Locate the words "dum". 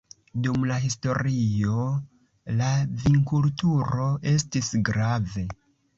0.45-0.63